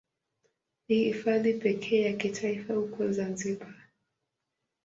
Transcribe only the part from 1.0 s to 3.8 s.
Hifadhi pekee ya kitaifa huko Zanzibar.